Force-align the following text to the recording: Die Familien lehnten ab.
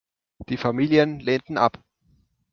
Die 0.49 0.57
Familien 0.57 1.19
lehnten 1.19 1.59
ab. 1.59 1.83